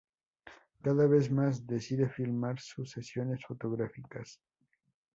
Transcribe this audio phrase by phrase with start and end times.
[0.81, 4.41] Cada vez más, decide filmar sus sesiones fotográficas.